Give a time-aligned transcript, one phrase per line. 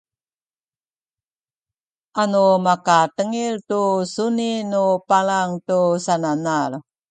[2.21, 3.81] anu makatengil tu
[4.13, 6.71] suni nu palang tu sananal